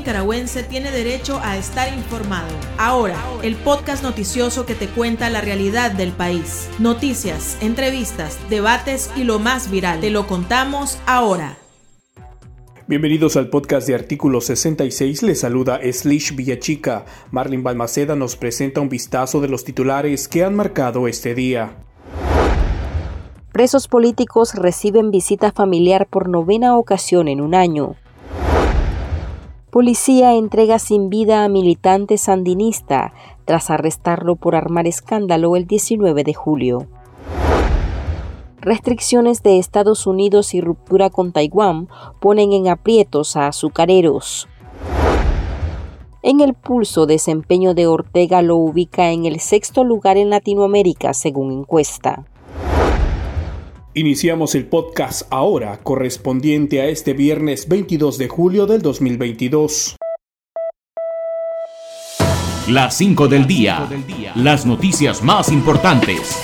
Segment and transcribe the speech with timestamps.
[0.00, 2.48] nicaragüense tiene derecho a estar informado.
[2.78, 6.70] Ahora, el podcast noticioso que te cuenta la realidad del país.
[6.78, 10.00] Noticias, entrevistas, debates y lo más viral.
[10.00, 11.58] Te lo contamos ahora.
[12.86, 15.22] Bienvenidos al podcast de Artículo 66.
[15.22, 17.04] Les saluda Slish Villachica.
[17.30, 21.76] Marlin Balmaceda nos presenta un vistazo de los titulares que han marcado este día.
[23.52, 27.96] Presos políticos reciben visita familiar por novena ocasión en un año.
[29.70, 33.12] Policía entrega sin vida a militante sandinista
[33.44, 36.88] tras arrestarlo por armar escándalo el 19 de julio.
[38.60, 41.88] Restricciones de Estados Unidos y ruptura con Taiwán
[42.18, 44.48] ponen en aprietos a azucareros.
[46.22, 51.52] En el pulso, desempeño de Ortega lo ubica en el sexto lugar en Latinoamérica, según
[51.52, 52.24] encuesta.
[53.92, 59.96] Iniciamos el podcast ahora, correspondiente a este viernes 22 de julio del 2022.
[62.68, 63.88] Las 5 del día.
[64.36, 66.38] Las noticias más importantes.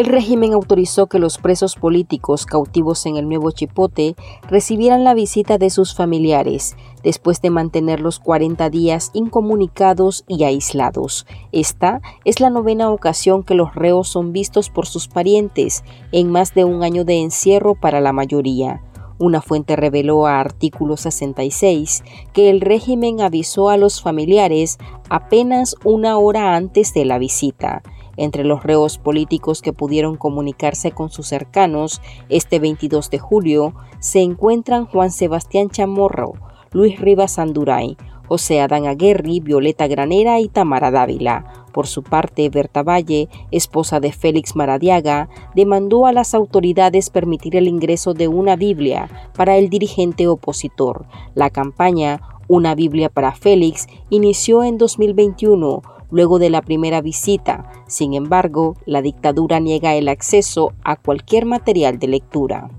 [0.00, 4.16] El régimen autorizó que los presos políticos cautivos en el Nuevo Chipote
[4.48, 11.26] recibieran la visita de sus familiares, después de mantenerlos 40 días incomunicados y aislados.
[11.52, 16.54] Esta es la novena ocasión que los reos son vistos por sus parientes en más
[16.54, 18.80] de un año de encierro para la mayoría.
[19.18, 24.78] Una fuente reveló a artículo 66 que el régimen avisó a los familiares
[25.10, 27.82] apenas una hora antes de la visita.
[28.16, 34.20] Entre los reos políticos que pudieron comunicarse con sus cercanos este 22 de julio se
[34.20, 36.32] encuentran Juan Sebastián Chamorro,
[36.72, 37.96] Luis Rivas Anduray,
[38.30, 41.66] José Adán Aguerri, Violeta Granera y Tamara Dávila.
[41.72, 47.66] Por su parte, Berta Valle, esposa de Félix Maradiaga, demandó a las autoridades permitir el
[47.66, 51.06] ingreso de una Biblia para el dirigente opositor.
[51.34, 57.70] La campaña Una Biblia para Félix inició en 2021 luego de la primera visita.
[57.86, 62.70] Sin embargo, la dictadura niega el acceso a cualquier material de lectura.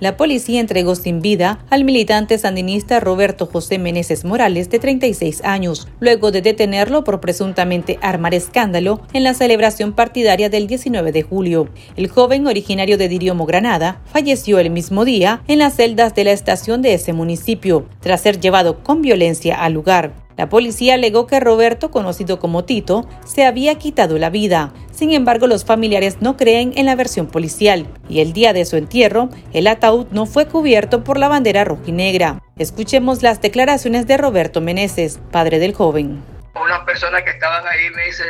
[0.00, 5.86] La policía entregó sin vida al militante sandinista Roberto José Meneses Morales, de 36 años,
[6.00, 11.68] luego de detenerlo por presuntamente armar escándalo en la celebración partidaria del 19 de julio.
[11.96, 16.32] El joven, originario de Diriomo, Granada, falleció el mismo día en las celdas de la
[16.32, 20.23] estación de ese municipio, tras ser llevado con violencia al lugar.
[20.36, 24.72] La policía alegó que Roberto, conocido como Tito, se había quitado la vida.
[24.90, 28.76] Sin embargo, los familiares no creen en la versión policial y el día de su
[28.76, 32.42] entierro, el ataúd no fue cubierto por la bandera rojinegra.
[32.58, 36.22] Escuchemos las declaraciones de Roberto Meneses, padre del joven.
[36.54, 38.22] Unas personas que estaban ahí me dice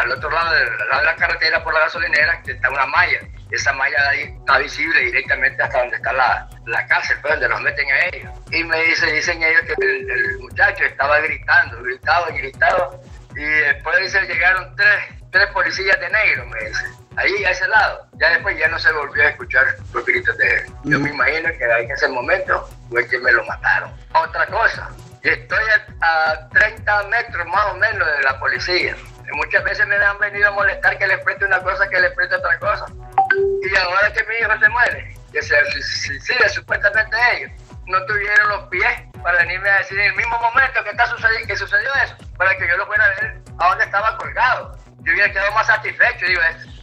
[0.00, 0.64] al otro lado de
[1.04, 3.18] la carretera por la gasolinera que está una malla
[3.54, 7.48] esa malla de ahí está visible directamente hasta donde está la, la cárcel, pues, donde
[7.48, 8.32] los meten a ellos.
[8.50, 12.90] Y me dice, dicen ellos que el, muchacho estaba gritando, gritaba y gritaba.
[13.36, 16.84] Y después dice, llegaron tres, tres policías de negro, me dice.
[17.16, 18.06] Ahí, a ese lado.
[18.14, 20.66] Ya después ya no se volvió a escuchar los gritos de él.
[20.84, 23.92] Yo me imagino que en ese momento fue que me lo mataron.
[24.14, 24.90] Otra cosa,
[25.22, 25.64] estoy
[26.00, 28.96] a, a 30 metros más o menos de la policía.
[29.32, 32.36] Muchas veces me han venido a molestar que les preste una cosa, que les preste
[32.36, 32.86] otra cosa.
[33.34, 37.52] Y ahora que mi hijo se muere, que se suicida supuestamente ellos,
[37.86, 41.48] no tuvieron los pies para venirme a decir en el mismo momento que, está sucediendo,
[41.48, 44.78] que sucedió eso, para que yo lo fuera a ver a dónde estaba colgado.
[45.02, 46.40] Yo hubiera quedado más satisfecho, digo,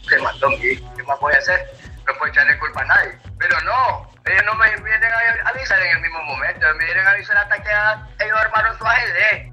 [0.08, 1.66] se mató mi hijo, ¿qué más voy a hacer?
[2.06, 3.18] No puedo echarle culpa a nadie.
[3.40, 7.12] Pero no, ellos no me vienen a avisar en el mismo momento, me vienen a
[7.12, 9.51] avisar hasta que ellos armaron su ajedrez.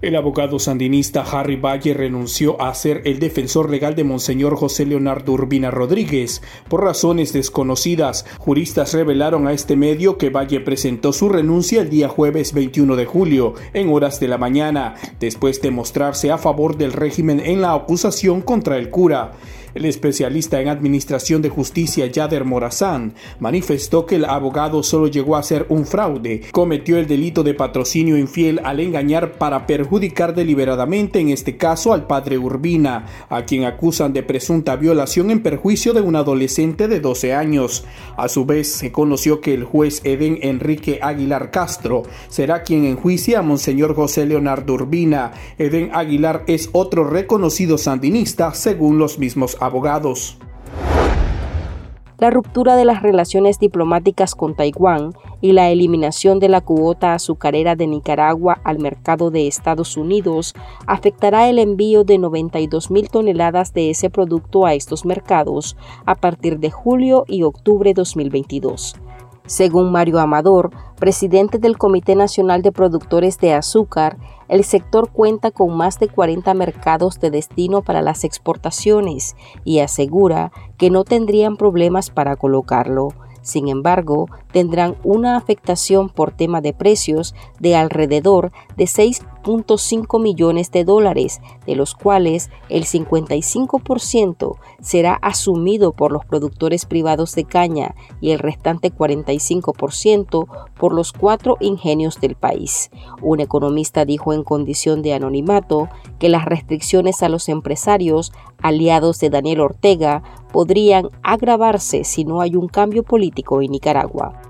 [0.00, 5.32] El abogado sandinista Harry Valle renunció a ser el defensor legal de Monseñor José Leonardo
[5.32, 6.40] Urbina Rodríguez.
[6.68, 12.08] Por razones desconocidas, juristas revelaron a este medio que Valle presentó su renuncia el día
[12.08, 16.92] jueves 21 de julio, en horas de la mañana, después de mostrarse a favor del
[16.92, 19.32] régimen en la acusación contra el cura.
[19.78, 25.42] El especialista en administración de justicia Yader Morazán manifestó que el abogado solo llegó a
[25.44, 31.28] ser un fraude, cometió el delito de patrocinio infiel al engañar para perjudicar deliberadamente en
[31.28, 36.16] este caso al padre Urbina, a quien acusan de presunta violación en perjuicio de un
[36.16, 37.84] adolescente de 12 años.
[38.16, 43.38] A su vez, se conoció que el juez Eden Enrique Aguilar Castro será quien enjuicia
[43.38, 45.34] a Monseñor José Leonardo Urbina.
[45.56, 49.67] Eden Aguilar es otro reconocido sandinista según los mismos abogados.
[52.18, 57.76] La ruptura de las relaciones diplomáticas con Taiwán y la eliminación de la cuota azucarera
[57.76, 60.54] de Nicaragua al mercado de Estados Unidos
[60.88, 65.76] afectará el envío de 92 mil toneladas de ese producto a estos mercados
[66.06, 68.96] a partir de julio y octubre 2022.
[69.46, 74.18] Según Mario Amador, presidente del Comité Nacional de Productores de Azúcar,
[74.48, 80.52] el sector cuenta con más de 40 mercados de destino para las exportaciones y asegura
[80.76, 83.08] que no tendrían problemas para colocarlo.
[83.42, 88.86] Sin embargo, tendrán una afectación por tema de precios de alrededor de
[89.42, 97.34] 6.5 millones de dólares, de los cuales el 55% será asumido por los productores privados
[97.34, 100.46] de caña y el restante 45%
[100.78, 102.90] por los cuatro ingenios del país.
[103.22, 105.88] Un economista dijo en condición de anonimato
[106.18, 108.32] que las restricciones a los empresarios
[108.62, 114.47] aliados de Daniel Ortega podrían agravarse si no hay un cambio político en Nicaragua.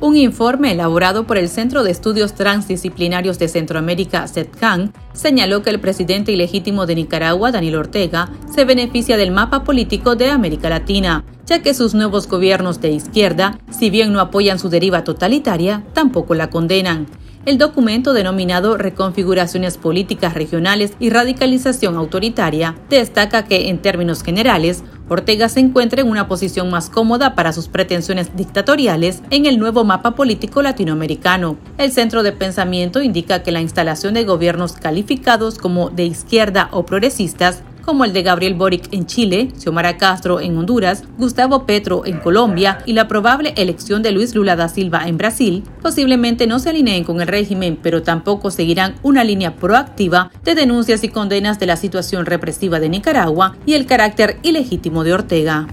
[0.00, 5.80] Un informe elaborado por el Centro de Estudios Transdisciplinarios de Centroamérica, CETCAN, señaló que el
[5.80, 11.62] presidente ilegítimo de Nicaragua, Daniel Ortega, se beneficia del mapa político de América Latina, ya
[11.62, 16.48] que sus nuevos gobiernos de izquierda, si bien no apoyan su deriva totalitaria, tampoco la
[16.48, 17.08] condenan.
[17.44, 25.48] El documento denominado Reconfiguraciones Políticas Regionales y Radicalización Autoritaria destaca que, en términos generales, Ortega
[25.48, 30.14] se encuentra en una posición más cómoda para sus pretensiones dictatoriales en el nuevo mapa
[30.14, 31.56] político latinoamericano.
[31.78, 36.84] El centro de pensamiento indica que la instalación de gobiernos calificados como de izquierda o
[36.84, 42.18] progresistas como el de Gabriel Boric en Chile, Xiomara Castro en Honduras, Gustavo Petro en
[42.18, 46.68] Colombia y la probable elección de Luis Lula da Silva en Brasil, posiblemente no se
[46.68, 51.64] alineen con el régimen, pero tampoco seguirán una línea proactiva de denuncias y condenas de
[51.64, 55.66] la situación represiva de Nicaragua y el carácter ilegítimo de Ortega.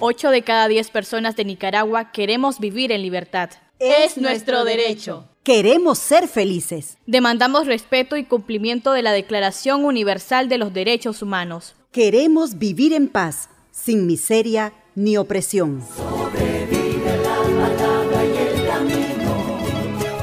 [0.00, 3.48] 8 de cada 10 personas de Nicaragua queremos vivir en libertad.
[3.80, 5.24] Es nuestro derecho.
[5.44, 6.98] Queremos ser felices.
[7.06, 11.76] Demandamos respeto y cumplimiento de la Declaración Universal de los Derechos Humanos.
[11.92, 15.80] Queremos vivir en paz, sin miseria ni opresión.
[15.96, 19.58] Sobrevive la palabra y el camino,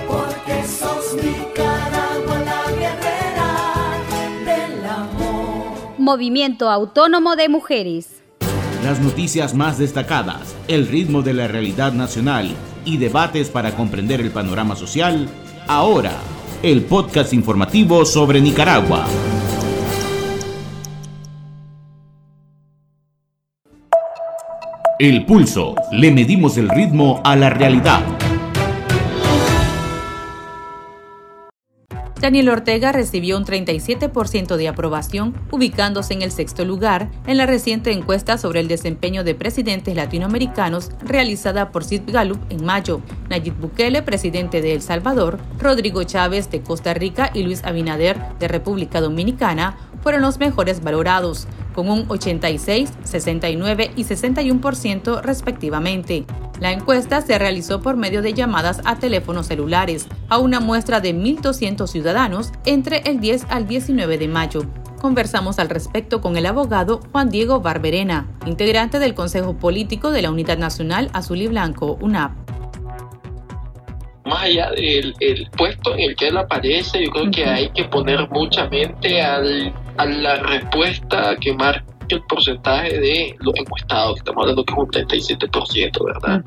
[0.06, 4.04] porque sos Nicaragua la guerrera
[4.44, 5.94] del amor.
[5.98, 8.22] Movimiento Autónomo de Mujeres.
[8.84, 12.54] Las noticias más destacadas, el ritmo de la realidad nacional
[12.86, 15.28] y debates para comprender el panorama social,
[15.68, 16.14] ahora,
[16.64, 19.06] el podcast informativo sobre Nicaragua.
[24.98, 28.02] El pulso, le medimos el ritmo a la realidad.
[32.26, 37.92] Daniel Ortega recibió un 37% de aprobación, ubicándose en el sexto lugar en la reciente
[37.92, 43.02] encuesta sobre el desempeño de presidentes latinoamericanos realizada por Sid Gallup en mayo.
[43.30, 48.48] Nayib Bukele, presidente de El Salvador, Rodrigo Chávez de Costa Rica y Luis Abinader de
[48.48, 56.26] República Dominicana fueron los mejores valorados, con un 86, 69 y 61% respectivamente.
[56.60, 61.14] La encuesta se realizó por medio de llamadas a teléfonos celulares a una muestra de
[61.14, 64.62] 1.200 ciudadanos entre el 10 al 19 de mayo.
[65.02, 70.32] Conversamos al respecto con el abogado Juan Diego Barberena, integrante del Consejo Político de la
[70.32, 72.46] Unidad Nacional Azul y Blanco, UNAP
[74.26, 75.14] más allá del
[75.56, 79.72] puesto en el que él aparece, yo creo que hay que poner mucha mente al,
[79.98, 84.88] a la respuesta que marca el porcentaje de los encuestados, estamos hablando que es un
[84.88, 86.44] 37%, ¿verdad?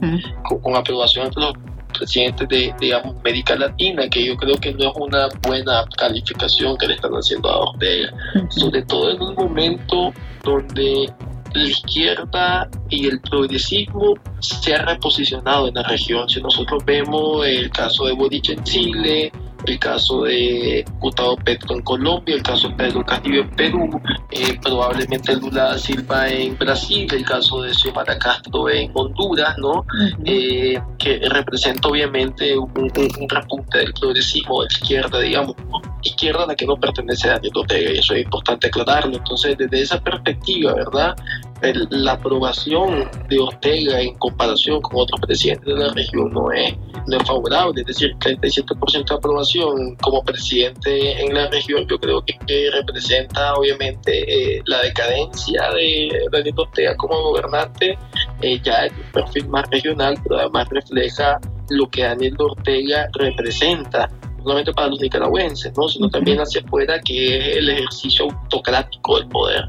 [0.62, 1.53] con, aprobación de los
[1.97, 6.87] presidentes de, digamos, América Latina, que yo creo que no es una buena calificación que
[6.87, 8.12] le están haciendo a Ortega,
[8.50, 10.12] sobre todo en un momento
[10.45, 11.12] donde
[11.55, 16.29] la izquierda y el progresismo se ha reposicionado en la región.
[16.29, 19.33] Si nosotros vemos el caso de Boric en Chile,
[19.67, 24.00] el caso de Gustavo Petro en Colombia, el caso de Pedro Castillo en Perú,
[24.31, 29.85] eh, probablemente Lula Silva en Brasil, el caso de Xiomara Castro en Honduras, ¿no?
[30.25, 32.91] Eh, que representa obviamente un,
[33.29, 35.57] repunte del progresismo de la izquierda, digamos,
[36.03, 39.17] izquierda a la que no pertenece a Daniel Ortega, y eso es importante aclararlo.
[39.17, 41.17] Entonces, desde esa perspectiva, ¿verdad?
[41.62, 46.75] La aprobación de Ortega en comparación con otros presidentes de la región no es,
[47.07, 52.25] no es favorable, es decir, 37% de aprobación como presidente en la región yo creo
[52.25, 52.38] que,
[52.73, 57.99] representa obviamente eh, la decadencia de Daniel Ortega como gobernante,
[58.43, 64.09] eh, ya es un perfil más regional, pero además refleja lo que Daniel Ortega representa
[64.38, 65.88] no solamente para los nicaragüenses, ¿no?
[65.88, 69.68] sino también hacia afuera, que es el ejercicio autocrático del poder.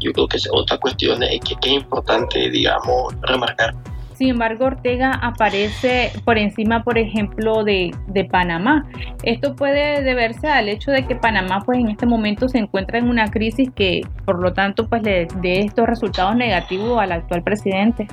[0.00, 3.74] Yo creo que es otra cuestión que, que es importante, digamos, remarcar.
[4.20, 8.86] Sin embargo, Ortega aparece por encima, por ejemplo, de, de, Panamá.
[9.22, 13.08] Esto puede deberse al hecho de que Panamá, pues en este momento se encuentra en
[13.08, 18.08] una crisis que, por lo tanto, pues le dé estos resultados negativos al actual presidente.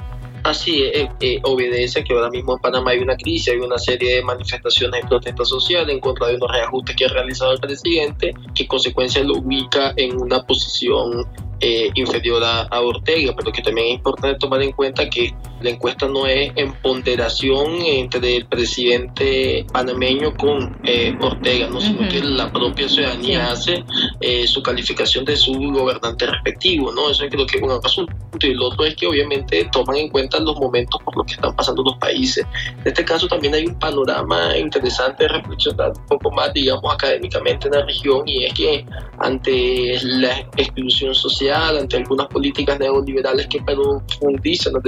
[0.47, 4.15] Así eh, eh, obedece que ahora mismo en Panamá hay una crisis, hay una serie
[4.15, 8.33] de manifestaciones y protestas sociales en contra de unos reajustes que ha realizado el presidente,
[8.55, 11.27] que en consecuencia lo ubica en una posición
[11.59, 16.07] eh, inferior a, Ortega, pero que también es importante tomar en cuenta que la encuesta
[16.07, 21.79] no es en ponderación entre el presidente panameño con eh, Ortega, ¿no?
[21.81, 23.83] sino que la propia ciudadanía hace
[24.21, 27.09] eh, su calificación de su gobernante respectivo, ¿no?
[27.09, 28.13] Eso creo que es un asunto.
[28.39, 31.55] Y el otro es que obviamente toman en cuenta los momentos por los que están
[31.55, 32.45] pasando los países.
[32.79, 37.67] En este caso también hay un panorama interesante de reflexionar un poco más, digamos, académicamente
[37.67, 38.85] en la región, y es que
[39.19, 44.83] ante la exclusión social, ante algunas políticas neoliberales que profundizan las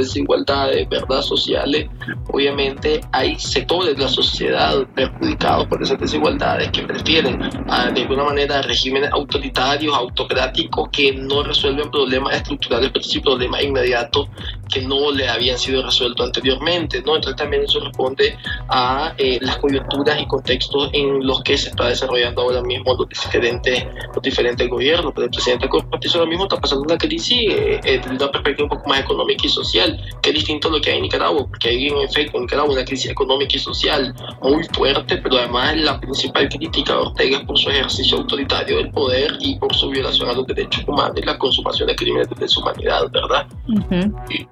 [0.68, 1.22] desigualdades ¿verdad?
[1.22, 1.90] sociales,
[2.32, 8.26] obviamente hay sectores de la sociedad perjudicados por esas desigualdades que prefieren ah, de alguna
[8.26, 14.28] manera regímenes autoritarios, autocráticos, que no resuelven problemas estructurales, pero sí problemas inmediatos
[14.72, 17.02] que no le habían sido resueltos anteriormente.
[17.02, 17.16] ¿no?
[17.16, 18.38] Entonces también eso responde
[18.70, 23.10] a eh, las coyunturas y contextos en los que se está desarrollando ahora mismo los
[23.10, 25.12] diferentes, los diferentes gobiernos.
[25.14, 28.78] Pero el presidente Cortés ahora mismo está pasando una crisis eh, desde una perspectiva un
[28.78, 31.70] poco más económica y social, que es distinto a lo que hay en Nicaragua, porque
[31.70, 36.00] hay en efecto en Nicaragua una crisis económica y social muy fuerte, pero además la
[36.00, 40.30] principal crítica de Ortega es por su ejercicio autoritario del poder y por su violación
[40.30, 43.48] a los derechos humanos y la consumación de crímenes de deshumanidad, ¿verdad?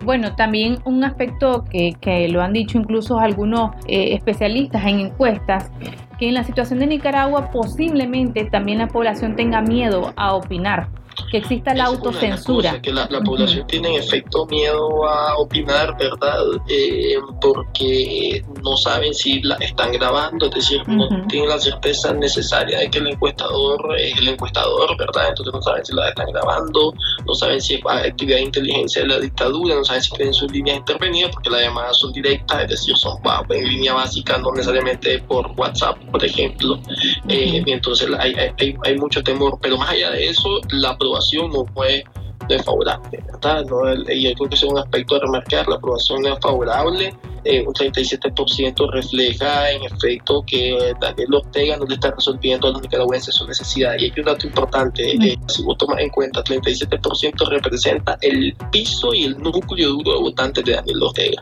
[0.04, 5.72] Bueno, también un aspecto que, que, lo han dicho incluso algunos eh, especialistas en encuestas,
[6.20, 10.90] que en la situación de Nicaragua posiblemente también la población tenga miedo a opinar
[11.32, 12.82] que exista la autocensura.
[12.82, 16.40] que la, población tiene en efecto miedo a opinar, ¿verdad?
[16.70, 22.80] Eh, porque no saben si la están grabando, es decir, no tienen la certeza necesaria
[22.80, 25.30] de que el encuestador es el encuestador, ¿verdad?
[25.30, 26.94] Entonces no saben si la están grabando,
[27.26, 30.52] no saben si es actividad de inteligencia de la dictadura, no saben si tienen sus
[30.52, 33.18] líneas intervenidas, porque las llamadas son directas, es decir, son
[33.50, 36.80] en línea básica, no necesariamente por WhatsApp, por ejemplo.
[37.28, 41.66] Eh, entonces hay, hay, hay mucho temor, pero más allá de eso, la aprobación no
[41.74, 42.04] fue
[42.48, 43.66] desfavorable, ¿verdad?
[43.66, 47.14] No, y yo creo que es un aspecto a remarcar, la aprobación no es favorable,
[47.44, 52.82] eh, un 37% refleja en efecto que Daniel Ortega no le está resolviendo a los
[52.82, 53.96] nicaragüenses su necesidad.
[53.98, 59.14] Y hay un dato importante, eh, si vos tomas en cuenta, 37% representa el piso
[59.14, 61.42] y el núcleo duro de votantes de Daniel Ortega.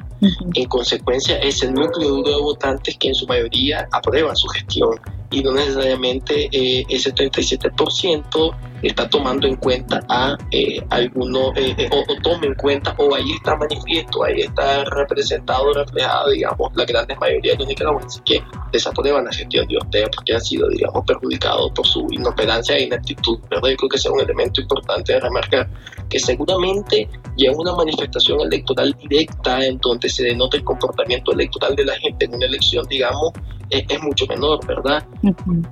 [0.53, 4.99] En consecuencia, es el núcleo duro de votantes que en su mayoría aprueban su gestión
[5.31, 8.55] y no necesariamente eh, ese 37%
[8.87, 13.31] está tomando en cuenta a eh, alguno eh, eh, o, tome en cuenta o ahí
[13.31, 19.25] está manifiesto, ahí está representado, reflejado, digamos, la gran mayoría de los nicaragüenses que desaprueban
[19.25, 23.69] la gestión de Ortega porque han sido, digamos, perjudicados por su inoperancia e ineptitud, ¿verdad?
[23.69, 25.69] Yo creo que ese es un elemento importante de remarcar,
[26.09, 31.75] que seguramente ya en una manifestación electoral directa en donde se denota el comportamiento electoral
[31.75, 33.31] de la gente en una elección, digamos,
[33.69, 35.05] es, mucho menor, ¿verdad?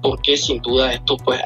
[0.01, 1.39] Porque sin duda esto, pues,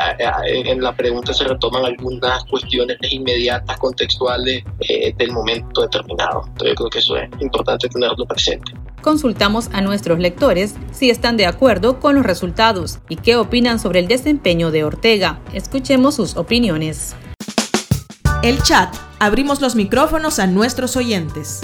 [0.45, 6.43] en la pregunta se retoman algunas cuestiones inmediatas, contextuales eh, del momento determinado.
[6.47, 8.73] Entonces, yo creo que eso es importante tenerlo presente.
[9.01, 13.99] Consultamos a nuestros lectores si están de acuerdo con los resultados y qué opinan sobre
[13.99, 15.39] el desempeño de Ortega.
[15.53, 17.15] Escuchemos sus opiniones.
[18.43, 18.93] El chat.
[19.19, 21.61] Abrimos los micrófonos a nuestros oyentes.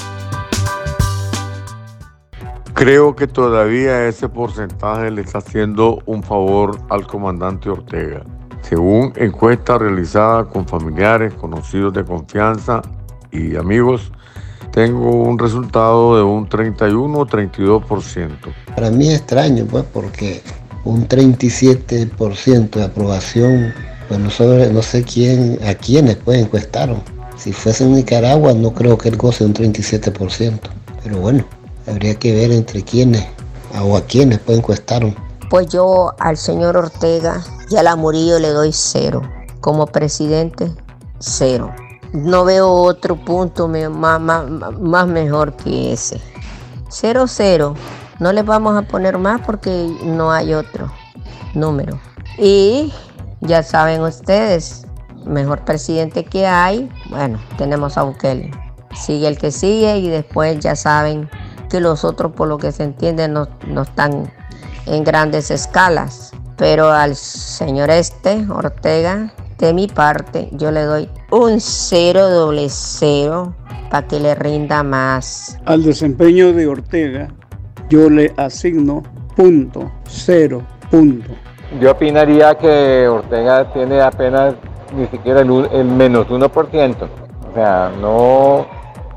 [2.74, 8.26] Creo que todavía ese porcentaje le está haciendo un favor al comandante Ortega.
[8.64, 12.82] Según encuesta realizada con familiares, conocidos de confianza
[13.32, 14.12] y amigos,
[14.72, 18.30] tengo un resultado de un 31 o 32%.
[18.76, 20.42] Para mí es extraño, pues, porque
[20.84, 23.74] un 37% de aprobación,
[24.08, 27.02] pues no, no sé quién, a quiénes pues encuestaron.
[27.38, 30.60] Si fuese en Nicaragua no creo que él goce un 37%,
[31.04, 31.44] pero bueno.
[31.86, 33.26] Habría que ver entre quiénes
[33.82, 35.14] o a quiénes pues encuestaron.
[35.54, 39.22] Pues yo al señor Ortega y a la Murillo le doy cero.
[39.62, 40.72] Como presidente,
[41.20, 41.72] cero.
[42.12, 46.20] No veo otro punto más, más, mejor que ese.
[46.90, 47.76] Cero, cero.
[48.18, 50.92] No les vamos a poner más porque no hay otro
[51.54, 52.00] número.
[52.40, 52.92] Y
[53.42, 54.88] ya saben ustedes,
[55.24, 58.50] mejor presidente que hay, bueno, tenemos a Bukele.
[58.96, 61.30] Sigue el que sigue y después ya saben
[61.70, 64.32] que los otros, por lo que se entiende, no, no están
[64.86, 66.32] en grandes escalas.
[66.58, 73.56] Pero al señor este, Ortega, de mi parte, yo le doy un cero doble cero
[73.90, 75.58] para que le rinda más.
[75.66, 77.30] Al desempeño de Ortega,
[77.90, 79.04] yo le asigno
[79.36, 81.32] punto, cero, punto.
[81.80, 84.56] Yo opinaría que Ortega tiene apenas
[84.96, 86.96] ni siquiera el, el menos 1%.
[87.50, 88.66] O sea, no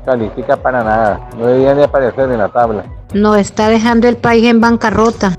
[0.05, 1.29] califica para nada.
[1.37, 2.85] No debería ni aparecer en la tabla.
[3.13, 5.35] No está dejando el país en bancarrota.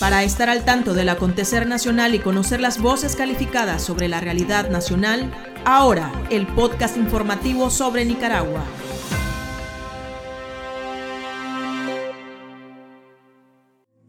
[0.00, 4.70] Para estar al tanto del acontecer nacional y conocer las voces calificadas sobre la realidad
[4.70, 5.32] nacional,
[5.64, 8.62] ahora el podcast informativo sobre Nicaragua.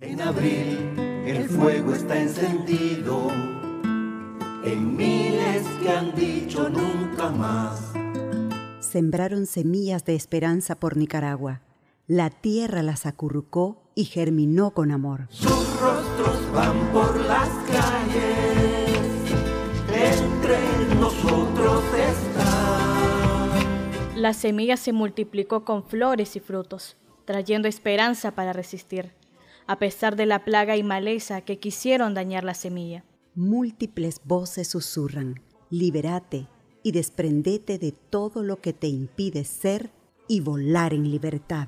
[0.01, 0.77] En abril
[1.25, 3.29] el fuego está encendido
[4.63, 7.93] en miles que han dicho nunca más.
[8.79, 11.62] Sembraron semillas de esperanza por Nicaragua.
[12.05, 15.27] La tierra las acurrucó y germinó con amor.
[15.29, 19.29] Sus rostros van por las calles,
[19.94, 23.58] entre nosotros está.
[24.15, 29.12] La semilla se multiplicó con flores y frutos, trayendo esperanza para resistir,
[29.68, 33.03] a pesar de la plaga y maleza que quisieron dañar la semilla.
[33.36, 36.48] Múltiples voces susurran, liberate
[36.84, 39.91] y desprendete de todo lo que te impide ser
[40.29, 41.68] y volar en libertad.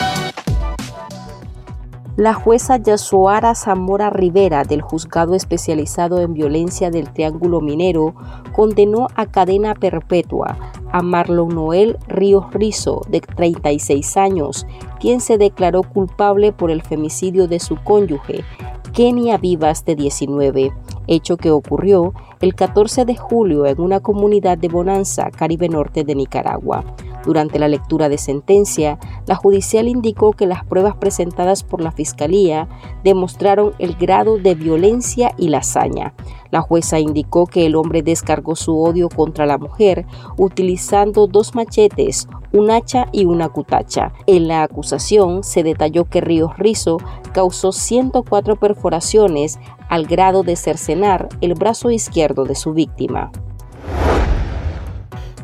[2.17, 8.13] La jueza Yasuara Zamora Rivera del Juzgado Especializado en Violencia del Triángulo Minero
[8.51, 10.57] condenó a cadena perpetua
[10.91, 14.67] a Marlon Noel Ríos Rizo, de 36 años,
[14.99, 18.43] quien se declaró culpable por el femicidio de su cónyuge,
[18.91, 20.73] Kenia Vivas, de 19,
[21.07, 26.15] hecho que ocurrió el 14 de julio en una comunidad de Bonanza, Caribe Norte de
[26.15, 26.83] Nicaragua.
[27.25, 32.67] Durante la lectura de sentencia, la judicial indicó que las pruebas presentadas por la Fiscalía
[33.03, 36.13] demostraron el grado de violencia y la hazaña.
[36.49, 40.05] La jueza indicó que el hombre descargó su odio contra la mujer
[40.37, 44.13] utilizando dos machetes, un hacha y una cutacha.
[44.27, 46.97] En la acusación se detalló que Ríos Rizo
[47.33, 53.31] causó 104 perforaciones al grado de cercenar el brazo izquierdo de su víctima.